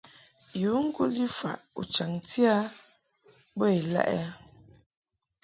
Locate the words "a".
2.53-2.55